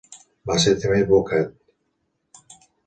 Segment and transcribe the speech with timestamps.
[0.51, 2.51] Va ser també advocat.